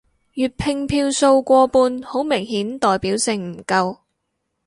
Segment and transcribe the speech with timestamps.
[0.33, 3.97] 粵拼票數過半好明顯代表性唔夠